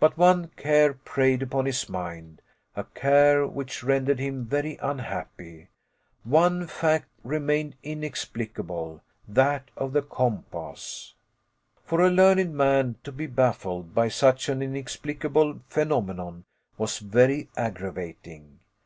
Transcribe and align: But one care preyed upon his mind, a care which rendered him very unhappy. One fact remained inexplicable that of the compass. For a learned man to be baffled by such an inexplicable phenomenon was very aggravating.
But 0.00 0.16
one 0.16 0.46
care 0.56 0.94
preyed 0.94 1.42
upon 1.42 1.66
his 1.66 1.90
mind, 1.90 2.40
a 2.74 2.84
care 2.84 3.46
which 3.46 3.82
rendered 3.82 4.18
him 4.18 4.46
very 4.46 4.78
unhappy. 4.80 5.68
One 6.24 6.66
fact 6.66 7.04
remained 7.22 7.76
inexplicable 7.82 9.02
that 9.28 9.70
of 9.76 9.92
the 9.92 10.00
compass. 10.00 11.12
For 11.84 12.00
a 12.00 12.08
learned 12.08 12.54
man 12.54 12.96
to 13.04 13.12
be 13.12 13.26
baffled 13.26 13.94
by 13.94 14.08
such 14.08 14.48
an 14.48 14.62
inexplicable 14.62 15.60
phenomenon 15.68 16.46
was 16.78 16.98
very 17.00 17.50
aggravating. 17.54 18.60